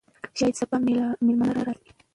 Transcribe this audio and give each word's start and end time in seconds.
شاید 0.37 0.55
سبا 0.59 0.77
مېلمانه 1.25 1.61
راشي. 1.67 1.91